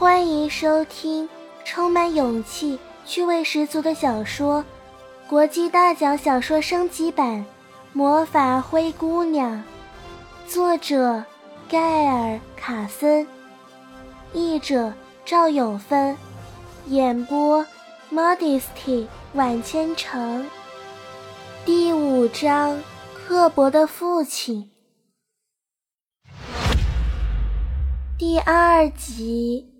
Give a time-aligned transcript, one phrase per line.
[0.00, 1.28] 欢迎收听
[1.62, 4.64] 充满勇气、趣味十足的小说
[5.28, 7.40] 《国际大奖小说升级版·
[7.92, 9.62] 魔法灰姑娘》，
[10.50, 11.22] 作者
[11.68, 13.26] 盖尔·卡森，
[14.32, 14.90] 译者
[15.26, 16.16] 赵永芬，
[16.86, 17.66] 演播
[18.10, 20.46] Modesty 晚千城。
[21.66, 22.80] 第五章：
[23.14, 24.70] 刻薄的父亲。
[28.16, 29.79] 第二集。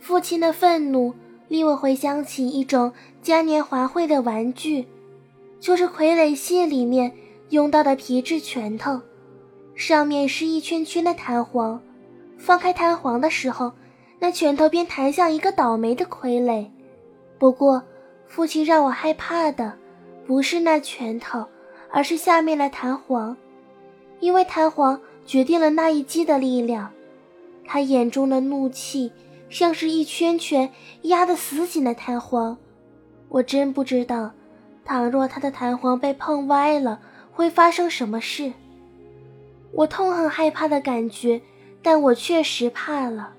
[0.00, 1.14] 父亲的愤怒
[1.46, 4.86] 令我回想起一种嘉年华会的玩具，
[5.60, 7.12] 就是傀儡戏里面
[7.50, 9.00] 用到的皮质拳头，
[9.74, 11.80] 上面是一圈圈的弹簧，
[12.38, 13.72] 放开弹簧的时候，
[14.18, 16.66] 那拳头便弹向一个倒霉的傀儡。
[17.38, 17.82] 不过，
[18.26, 19.76] 父亲让我害怕的
[20.26, 21.44] 不是那拳头，
[21.90, 23.36] 而是下面的弹簧，
[24.20, 26.90] 因为弹簧决定了那一击的力量。
[27.66, 29.12] 他眼中的怒气。
[29.50, 32.56] 像是一圈圈压得死紧的弹簧，
[33.28, 34.30] 我真不知道，
[34.84, 37.00] 倘若他的弹簧被碰歪了，
[37.32, 38.52] 会发生什么事。
[39.72, 41.42] 我痛恨害怕的感觉，
[41.82, 43.34] 但我确实怕了。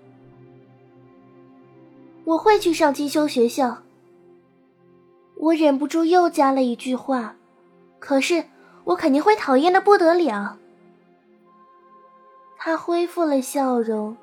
[2.25, 3.79] 我会去上精修学校。
[5.35, 7.35] 我忍不住又加了一句话，
[7.99, 8.43] 可是
[8.83, 10.57] 我肯定会讨厌的不得了。
[12.57, 14.15] 他恢复了笑容。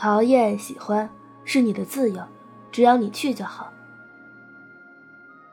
[0.00, 1.10] 讨厌、喜欢
[1.44, 2.22] 是你的自由，
[2.70, 3.72] 只要你去就好。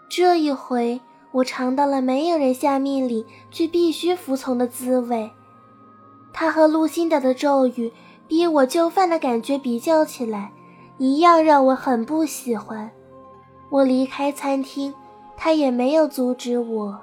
[0.08, 5.32] 这一回，我尝到了没有人下命令却必须服从的滋味。
[6.32, 7.92] 他和露辛达的咒语
[8.28, 10.52] 逼我就范的感觉比较起来，
[11.00, 12.92] 一样让我很不喜欢。
[13.72, 14.94] 我离开餐厅，
[15.36, 17.02] 他也没有阻止我。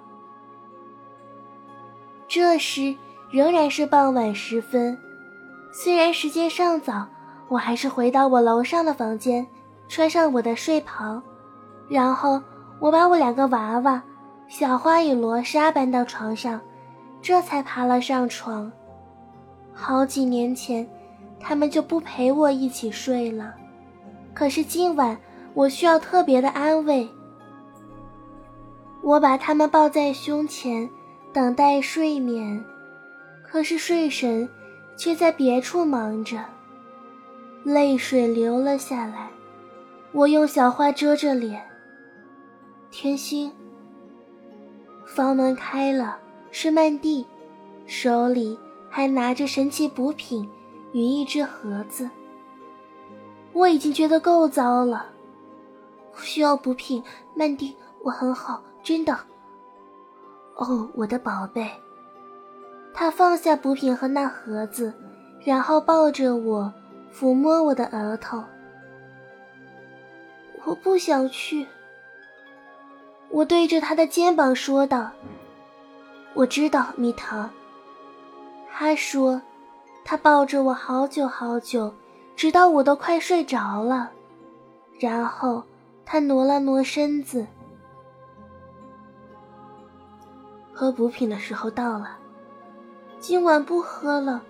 [2.29, 2.95] 这时
[3.33, 4.97] 仍然是傍晚时分，
[5.73, 7.09] 虽然时间尚早。
[7.53, 9.47] 我还是回到我楼上的房间，
[9.87, 11.21] 穿上我的睡袍，
[11.87, 12.41] 然后
[12.81, 14.03] 我把我两个娃娃
[14.49, 16.59] 小花与罗莎搬到床上，
[17.21, 18.73] 这才爬了上床。
[19.71, 20.89] 好几年前，
[21.39, 23.55] 他们就不陪我一起睡了，
[24.33, 25.15] 可是今晚
[25.53, 27.07] 我需要特别的安慰。
[29.03, 30.89] 我把他们抱在胸前，
[31.35, 32.65] 等待睡眠，
[33.43, 34.49] 可是睡神
[34.97, 36.39] 却在别处忙着。
[37.65, 39.31] 泪水流了下来，
[40.13, 41.63] 我用小花遮着脸。
[42.91, 43.53] 天心，
[45.07, 46.19] 房门开了，
[46.51, 47.25] 是曼蒂，
[47.87, 48.59] 手里
[48.91, 50.49] 还拿着神奇补品
[50.93, 52.11] 与一只盒子。
[53.53, 55.07] 我已经觉得够糟了，
[56.13, 57.03] 不需要补品，
[57.35, 59.17] 曼蒂，我很好，真的。
[60.57, 61.71] 哦，我的宝贝。
[62.93, 64.93] 他放下补品和那盒子，
[65.45, 66.73] 然后抱着我。
[67.13, 68.43] 抚摸我的额头，
[70.65, 71.67] 我不想去。
[73.29, 75.11] 我对着他的肩膀说道
[76.35, 77.51] ：“我知道，蜜糖。”
[78.73, 79.41] 他说
[80.05, 81.93] ：“他抱着我好久好久，
[82.35, 84.11] 直到我都快睡着了。”
[84.99, 85.63] 然后
[86.05, 87.47] 他挪了挪身子。
[90.73, 92.17] 喝补品的时候到了，
[93.21, 94.43] 今晚不喝了，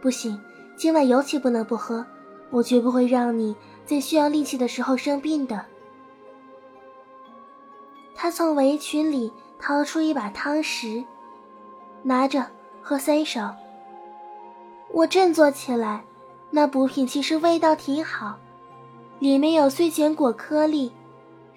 [0.00, 0.40] 不行。
[0.76, 2.04] 今晚尤其不能不喝，
[2.50, 3.54] 我绝不会让你
[3.86, 5.64] 在需要力气的时候生病的。
[8.14, 11.04] 他从围裙里掏出一把汤匙，
[12.02, 12.46] 拿着
[12.82, 13.54] 喝三勺。
[14.92, 16.04] 我振作起来，
[16.50, 18.36] 那补品其实味道挺好，
[19.18, 20.92] 里面有碎钱果颗粒，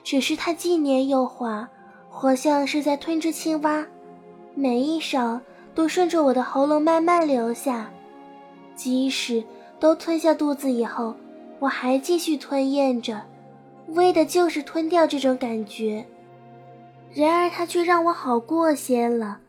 [0.03, 1.67] 只是它既黏又滑，
[2.09, 3.85] 活像是在吞着青蛙，
[4.55, 5.39] 每一勺
[5.75, 7.89] 都顺着我的喉咙慢慢流下。
[8.77, 9.43] 即使
[9.79, 11.15] 都吞下肚子以后，
[11.59, 13.21] 我还继续吞咽着，
[13.87, 16.05] 为的就是吞掉这种感觉。
[17.11, 19.39] 然而，它却让我好过些了，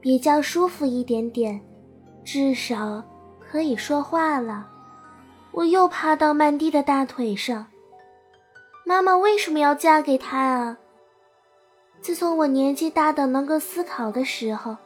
[0.00, 1.58] 比较舒服一点点，
[2.22, 3.02] 至少
[3.40, 4.68] 可以说话了。
[5.52, 7.66] 我又趴到曼蒂的大腿上。
[8.84, 10.76] 妈妈为什么要嫁给他啊？
[12.02, 14.76] 自从我年纪大的能够思考的时候，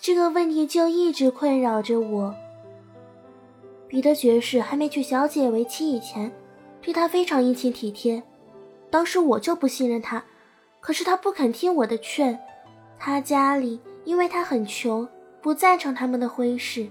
[0.00, 2.34] 这个问题就一直困扰着我。
[3.92, 6.32] 彼得爵士还没娶小姐为妻以前，
[6.80, 8.22] 对她非常殷勤体贴。
[8.88, 10.24] 当时我就不信任他，
[10.80, 12.40] 可是他不肯听我的劝。
[12.98, 15.06] 他家里因为他很穷，
[15.42, 16.88] 不赞成他们的婚事，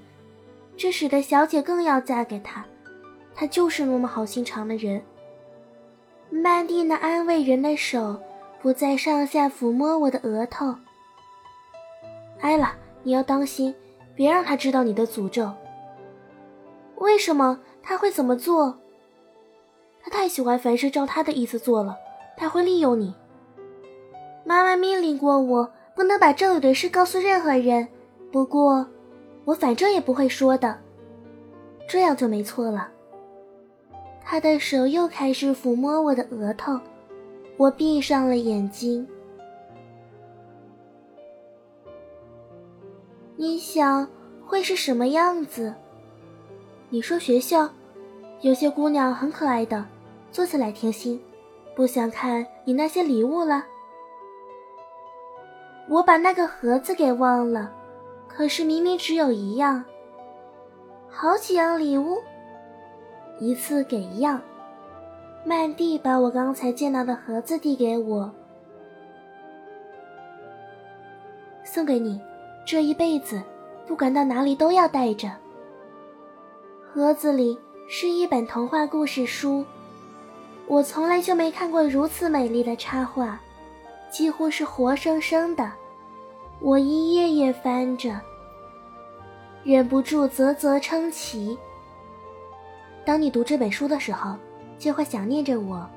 [0.77, 2.63] 这使得小姐更要嫁给他。
[3.33, 5.01] 他就是那么好心肠的人。
[6.29, 8.21] 曼蒂那安慰人的手
[8.61, 10.75] 不再上下抚摸我的额头。
[12.41, 13.73] 艾拉，你要当心，
[14.13, 15.51] 别让他知道你的诅咒。
[17.01, 18.77] 为什么他会怎么做？
[20.03, 21.97] 他太喜欢凡事照他的意思做了，
[22.37, 23.13] 他会利用你。
[24.45, 27.87] 妈妈命令过我，不能把这里的事告诉任何人。
[28.31, 28.85] 不过，
[29.45, 30.79] 我反正也不会说的。
[31.87, 32.89] 这样就没错了。
[34.23, 36.79] 他的手又开始抚摸我的额头，
[37.57, 39.07] 我闭上了眼睛。
[43.35, 44.07] 你想
[44.45, 45.73] 会是什么样子？
[46.93, 47.69] 你说学校，
[48.41, 49.85] 有些姑娘很可爱的，
[50.29, 51.21] 坐起来甜心。
[51.73, 53.63] 不想看你那些礼物了。
[55.87, 57.71] 我把那个盒子给忘了，
[58.27, 59.81] 可是明明只有一样。
[61.07, 62.17] 好几样礼物，
[63.39, 64.41] 一次给一样。
[65.45, 68.29] 曼蒂把我刚才见到的盒子递给我，
[71.63, 72.19] 送给你，
[72.65, 73.41] 这一辈子，
[73.87, 75.31] 不管到哪里都要带着。
[76.93, 77.57] 盒子里
[77.87, 79.63] 是一本童话故事书，
[80.67, 83.39] 我从来就没看过如此美丽的插画，
[84.11, 85.71] 几乎是活生生的。
[86.59, 88.19] 我一页页翻着。
[89.63, 91.57] 忍不住啧啧称奇。
[93.05, 94.35] 当你读这本书的时候，
[94.77, 95.89] 就会想念着我，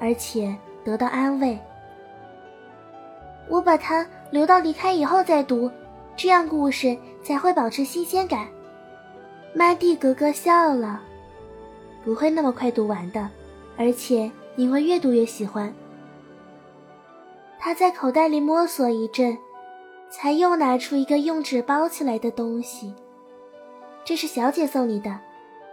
[0.00, 0.52] 而且
[0.82, 1.56] 得到安慰。
[3.48, 5.70] 我把它留到离开以后再读，
[6.16, 8.48] 这样故事才会保持新鲜感。
[9.52, 11.00] 麦蒂格格笑了，
[12.04, 13.28] 不会那么快读完的，
[13.76, 15.72] 而且你会越读越喜欢。
[17.58, 19.36] 他在口袋里摸索一阵，
[20.08, 22.94] 才又拿出一个用纸包起来的东西。
[24.04, 25.18] 这是小姐送你的，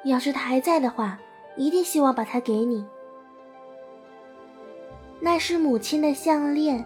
[0.06, 1.20] 要是她还在的话，
[1.56, 2.86] 一定希望把它给你。
[5.20, 6.84] 那是母亲的项链，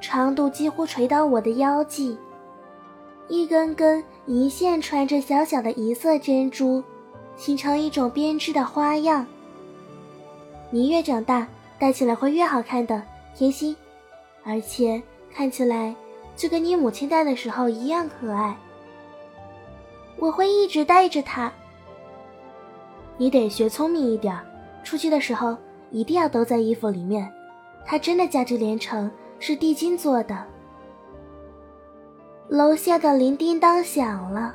[0.00, 2.18] 长度几乎垂到我的腰际，
[3.28, 6.82] 一根根银线穿着小小的银色珍珠，
[7.36, 9.26] 形成一种编织的花样。
[10.70, 11.46] 你越长大，
[11.78, 13.02] 戴起来会越好看的，
[13.34, 13.76] 甜心，
[14.44, 15.02] 而且
[15.32, 15.94] 看起来
[16.36, 18.56] 就跟你母亲戴的时候一样可爱。
[20.18, 21.52] 我会一直带着它。
[23.16, 24.36] 你得学聪明一点，
[24.82, 25.56] 出去的时候
[25.90, 27.30] 一定要兜在衣服里面。
[27.84, 30.46] 它真的价值连城，是地金做的。
[32.52, 34.54] 楼下的铃叮当响了，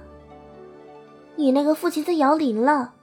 [1.35, 2.93] 你那个父亲在摇铃了。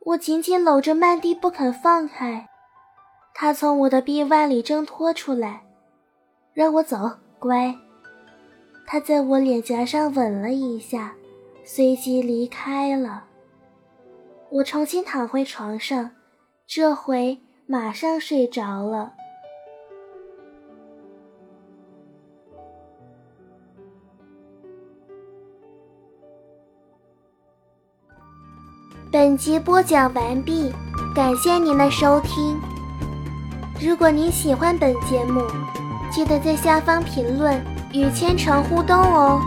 [0.00, 2.48] 我紧紧搂着曼蒂不肯放开，
[3.32, 5.62] 他从我的臂弯里挣脱出来，
[6.52, 7.72] 让我走，乖。
[8.84, 11.14] 他在我脸颊上吻了一下，
[11.64, 13.26] 随即离开了。
[14.50, 16.10] 我重新躺回床上，
[16.66, 17.38] 这回
[17.68, 19.12] 马上睡着了。
[29.10, 30.70] 本集播讲完毕，
[31.14, 32.60] 感谢您的收听。
[33.80, 35.40] 如果您喜欢本节目，
[36.10, 37.58] 记得在下方评论。
[37.94, 39.40] 与千城互动哦。